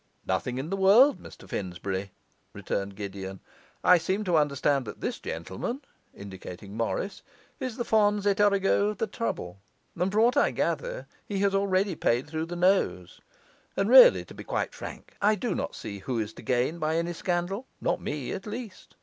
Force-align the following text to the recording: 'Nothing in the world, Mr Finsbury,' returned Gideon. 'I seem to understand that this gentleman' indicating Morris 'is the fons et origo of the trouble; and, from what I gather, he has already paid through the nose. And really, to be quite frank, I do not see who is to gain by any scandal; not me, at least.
'Nothing 0.25 0.57
in 0.57 0.71
the 0.71 0.75
world, 0.75 1.21
Mr 1.21 1.47
Finsbury,' 1.47 2.09
returned 2.53 2.95
Gideon. 2.95 3.39
'I 3.83 3.99
seem 3.99 4.23
to 4.23 4.35
understand 4.35 4.83
that 4.85 4.99
this 4.99 5.19
gentleman' 5.19 5.81
indicating 6.11 6.75
Morris 6.75 7.21
'is 7.59 7.77
the 7.77 7.85
fons 7.85 8.25
et 8.25 8.41
origo 8.41 8.87
of 8.87 8.97
the 8.97 9.05
trouble; 9.05 9.59
and, 9.95 10.11
from 10.11 10.23
what 10.23 10.35
I 10.35 10.49
gather, 10.49 11.05
he 11.27 11.37
has 11.41 11.53
already 11.53 11.93
paid 11.93 12.25
through 12.25 12.47
the 12.47 12.55
nose. 12.55 13.21
And 13.77 13.91
really, 13.91 14.25
to 14.25 14.33
be 14.33 14.43
quite 14.43 14.73
frank, 14.73 15.17
I 15.21 15.35
do 15.35 15.53
not 15.53 15.75
see 15.75 15.99
who 15.99 16.17
is 16.17 16.33
to 16.33 16.41
gain 16.41 16.79
by 16.79 16.95
any 16.95 17.13
scandal; 17.13 17.67
not 17.79 18.01
me, 18.01 18.31
at 18.31 18.47
least. 18.47 18.95